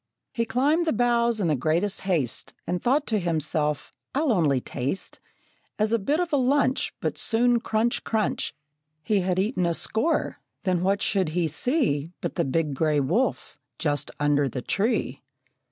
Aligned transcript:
He 0.33 0.45
climbed 0.45 0.87
the 0.87 0.93
boughs 0.93 1.39
in 1.39 1.47
the 1.47 1.55
greatest 1.55 2.01
haste, 2.01 2.55
And 2.65 2.81
thought 2.81 3.05
to 3.05 3.19
himself, 3.19 3.91
"I'll 4.15 4.31
only 4.31 4.59
taste, 4.59 5.19
As 5.77 5.93
a 5.93 5.99
bit 5.99 6.19
of 6.19 6.33
a 6.33 6.37
lunch." 6.37 6.91
But 7.01 7.19
soon, 7.19 7.59
crunch, 7.59 8.03
crunch, 8.03 8.55
He 9.03 9.19
had 9.19 9.37
eaten 9.37 9.63
a 9.67 9.75
score 9.75 10.37
then 10.63 10.81
what 10.81 11.03
should 11.03 11.29
he 11.37 11.47
see 11.47 12.07
But 12.19 12.33
the 12.33 12.45
big 12.45 12.73
gray 12.73 12.99
wolf 12.99 13.53
just 13.77 14.09
under 14.19 14.49
the 14.49 14.63
tree! 14.63 15.21